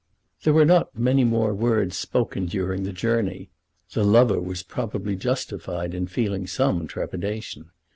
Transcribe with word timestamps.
There 0.41 0.53
were 0.53 0.65
not 0.65 0.97
many 0.97 1.23
more 1.23 1.53
words 1.53 1.95
spoken 1.95 2.47
during 2.47 2.81
the 2.81 2.91
journey. 2.91 3.51
The 3.91 4.03
lover 4.03 4.41
was 4.41 4.63
probably 4.63 5.15
justified 5.15 5.93
in 5.93 6.07
feeling 6.07 6.47
some 6.47 6.87
trepidation. 6.87 7.69